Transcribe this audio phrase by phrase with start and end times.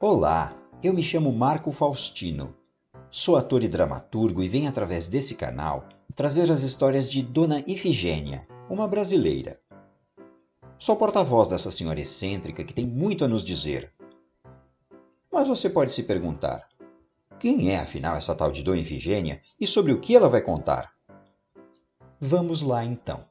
[0.00, 2.54] Olá, eu me chamo Marco Faustino.
[3.10, 8.46] Sou ator e dramaturgo e venho através desse canal trazer as histórias de Dona Ifigênia,
[8.70, 9.58] uma brasileira.
[10.78, 13.92] Sou porta-voz dessa senhora excêntrica que tem muito a nos dizer.
[15.32, 16.68] Mas você pode se perguntar:
[17.40, 20.92] quem é afinal essa tal de Dona Ifigênia e sobre o que ela vai contar?
[22.20, 23.24] Vamos lá então.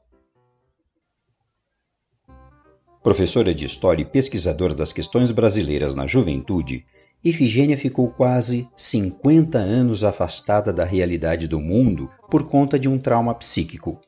[3.02, 6.84] Professora de História e pesquisadora das questões brasileiras na juventude,
[7.24, 13.34] Ifigênia ficou quase 50 anos afastada da realidade do mundo por conta de um trauma
[13.34, 14.00] psíquico.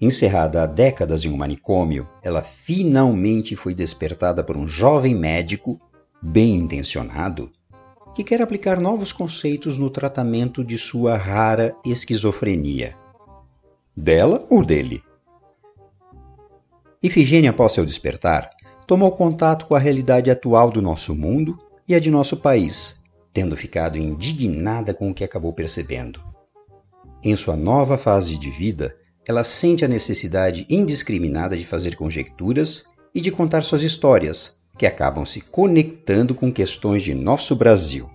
[0.00, 5.78] Encerrada há décadas em um manicômio, ela finalmente foi despertada por um jovem médico,
[6.22, 7.50] bem intencionado,
[8.14, 12.96] que quer aplicar novos conceitos no tratamento de sua rara esquizofrenia.
[13.96, 15.02] Dela ou dele?
[17.04, 18.48] Ifigênia, após seu despertar,
[18.86, 22.98] tomou contato com a realidade atual do nosso mundo e a de nosso país,
[23.30, 26.18] tendo ficado indignada com o que acabou percebendo.
[27.22, 28.96] Em sua nova fase de vida,
[29.28, 35.26] ela sente a necessidade indiscriminada de fazer conjecturas e de contar suas histórias, que acabam
[35.26, 38.08] se conectando com questões de nosso Brasil.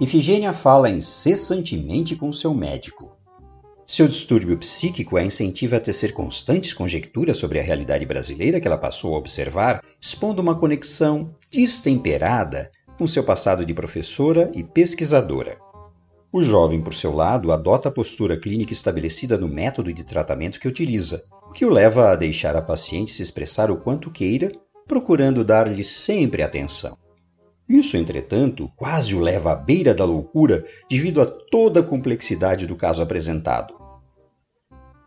[0.00, 3.19] Ifigênia fala incessantemente com seu médico,
[3.90, 8.78] seu distúrbio psíquico a incentiva a tecer constantes conjecturas sobre a realidade brasileira que ela
[8.78, 15.58] passou a observar, expondo uma conexão destemperada com seu passado de professora e pesquisadora.
[16.32, 20.68] O jovem, por seu lado, adota a postura clínica estabelecida no método de tratamento que
[20.68, 24.52] utiliza, o que o leva a deixar a paciente se expressar o quanto queira,
[24.86, 26.96] procurando dar-lhe sempre atenção.
[27.68, 32.76] Isso, entretanto, quase o leva à beira da loucura devido a toda a complexidade do
[32.76, 33.79] caso apresentado.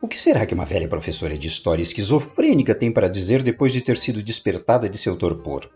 [0.03, 3.79] O que será que uma velha professora de história esquizofrênica tem para dizer depois de
[3.79, 5.71] ter sido despertada de seu torpor?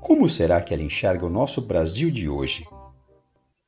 [0.00, 2.64] Como será que ela enxerga o nosso Brasil de hoje?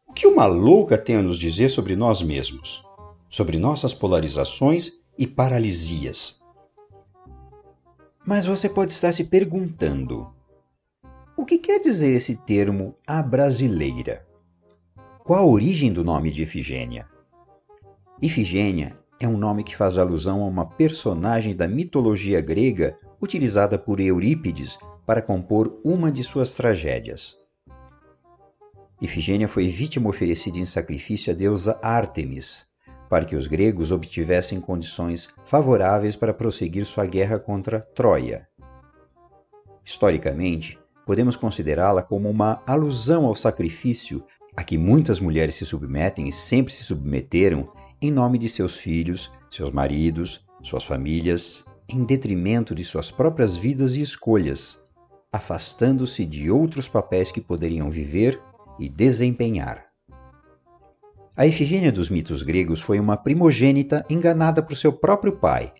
[0.06, 2.86] O que uma louca tem a nos dizer sobre nós mesmos,
[3.28, 6.40] sobre nossas polarizações e paralisias?
[8.24, 10.32] Mas você pode estar se perguntando:
[11.36, 14.24] o que quer dizer esse termo a brasileira?
[15.24, 17.08] Qual a origem do nome de Ifigênia?
[18.22, 24.00] Ifigênia é um nome que faz alusão a uma personagem da mitologia grega utilizada por
[24.00, 27.36] Eurípides para compor uma de suas tragédias.
[29.00, 32.66] Ifigênia foi vítima oferecida em sacrifício à deusa Ártemis,
[33.08, 38.48] para que os gregos obtivessem condições favoráveis para prosseguir sua guerra contra Troia.
[39.84, 44.24] Historicamente, podemos considerá-la como uma alusão ao sacrifício
[44.56, 47.68] a que muitas mulheres se submetem e sempre se submeteram
[48.02, 53.94] em nome de seus filhos, seus maridos, suas famílias, em detrimento de suas próprias vidas
[53.94, 54.80] e escolhas,
[55.32, 58.42] afastando-se de outros papéis que poderiam viver
[58.76, 59.86] e desempenhar.
[61.36, 65.72] A Efigênia dos mitos gregos foi uma primogênita enganada por seu próprio pai,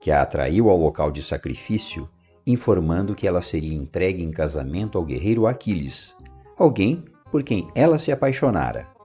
[0.00, 2.08] que a atraiu ao local de sacrifício,
[2.44, 6.16] informando que ela seria entregue em casamento ao guerreiro Aquiles,
[6.56, 8.97] alguém por quem ela se apaixonara.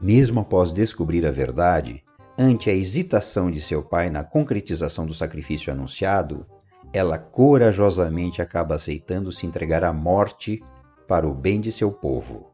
[0.00, 2.02] Mesmo após descobrir a verdade,
[2.38, 6.46] ante a hesitação de seu pai na concretização do sacrifício anunciado,
[6.90, 10.62] ela corajosamente acaba aceitando se entregar à morte
[11.06, 12.50] para o bem de seu povo.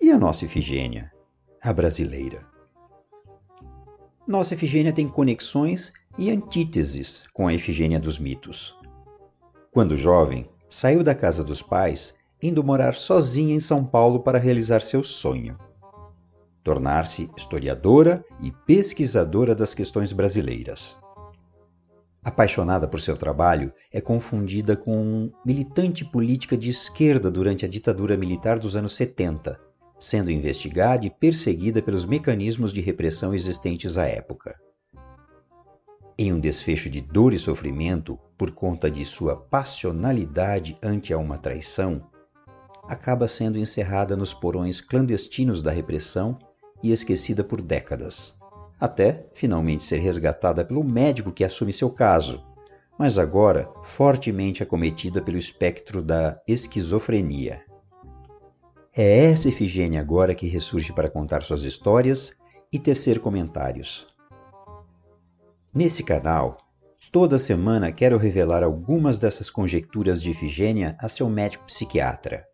[0.00, 1.12] E a nossa Ifigênia,
[1.62, 2.44] a brasileira?
[4.26, 8.76] Nossa Ifigênia tem conexões e antíteses com a Ifigênia dos mitos.
[9.70, 14.82] Quando jovem, saiu da casa dos pais, indo morar sozinha em São Paulo para realizar
[14.82, 15.56] seu sonho
[16.66, 20.98] tornar-se historiadora e pesquisadora das questões brasileiras.
[22.24, 28.58] Apaixonada por seu trabalho, é confundida com militante política de esquerda durante a ditadura militar
[28.58, 29.56] dos anos 70,
[29.96, 34.58] sendo investigada e perseguida pelos mecanismos de repressão existentes à época.
[36.18, 41.38] Em um desfecho de dor e sofrimento por conta de sua passionalidade ante a uma
[41.38, 42.02] traição,
[42.88, 46.36] acaba sendo encerrada nos porões clandestinos da repressão
[46.82, 48.34] e esquecida por décadas,
[48.80, 52.44] até finalmente ser resgatada pelo médico que assume seu caso,
[52.98, 57.62] mas agora fortemente acometida pelo espectro da esquizofrenia.
[58.94, 62.32] É essa Efigênia agora que ressurge para contar suas histórias
[62.72, 64.06] e tecer comentários.
[65.74, 66.56] Nesse canal,
[67.12, 72.46] toda semana quero revelar algumas dessas conjecturas de Efigênia a seu médico psiquiatra.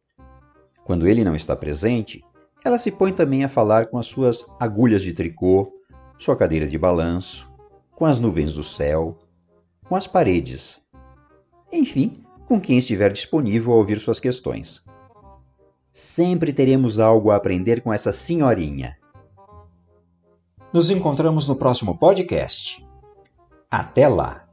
[0.85, 2.25] Quando ele não está presente,
[2.65, 5.73] ela se põe também a falar com as suas agulhas de tricô,
[6.19, 7.51] sua cadeira de balanço,
[7.95, 9.19] com as nuvens do céu,
[9.89, 10.81] com as paredes.
[11.73, 14.83] Enfim, com quem estiver disponível a ouvir suas questões.
[15.93, 18.97] Sempre teremos algo a aprender com essa senhorinha.
[20.73, 22.87] Nos encontramos no próximo podcast.
[23.71, 24.52] Até lá!